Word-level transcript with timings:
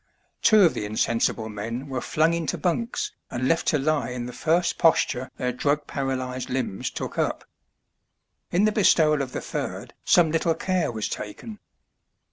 Two 0.41 0.63
of 0.63 0.73
the 0.73 0.83
insen 0.89 1.17
sible 1.19 1.53
men 1.53 1.87
were 1.87 2.01
flung 2.01 2.33
into 2.33 2.57
bunks 2.57 3.11
and 3.29 3.47
left 3.47 3.67
to 3.67 3.77
lie 3.77 4.09
in 4.09 4.25
the 4.25 4.33
first 4.33 4.79
posture 4.79 5.29
their 5.37 5.51
drug 5.51 5.85
paralyzed 5.85 6.49
limbs 6.49 6.89
took 6.89 7.19
up. 7.19 7.45
In 8.51 8.65
the 8.65 8.71
bestowal 8.71 9.21
of 9.21 9.31
the 9.31 9.41
third 9.41 9.93
some 10.03 10.31
little 10.31 10.55
care 10.55 10.91
was 10.91 11.07
taken. 11.07 11.59